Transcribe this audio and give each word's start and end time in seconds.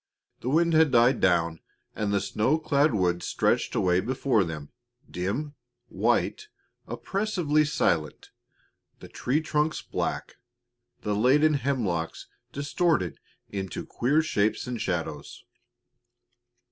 The 0.39 0.49
wind 0.49 0.73
had 0.73 0.89
died 0.89 1.19
down 1.21 1.59
and 1.95 2.11
the 2.11 2.19
snow 2.19 2.57
clad 2.57 2.95
woods 2.95 3.27
stretched 3.27 3.75
away 3.75 3.99
before 3.99 4.43
them, 4.43 4.71
dim, 5.07 5.53
white, 5.89 6.47
oppressively 6.87 7.63
silent, 7.65 8.31
the 8.99 9.07
tree 9.07 9.41
trunks 9.41 9.83
black, 9.83 10.37
the 11.01 11.13
laden 11.13 11.53
hemlocks 11.53 12.25
distorted 12.51 13.19
into 13.49 13.85
queer 13.85 14.23
shapes 14.23 14.65
and 14.65 14.81
shadows. 14.81 15.43